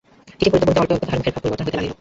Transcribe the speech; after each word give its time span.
চিঠি 0.39 0.49
পড়িতে 0.51 0.65
পড়িতে 0.77 0.81
অল্পে 0.83 0.93
অল্পে 0.95 1.03
তাঁহার 1.05 1.21
মুখভাবের 1.23 1.41
পরিবর্তন 1.43 1.63
হইতে 1.65 1.77
লাগিল। 1.77 1.89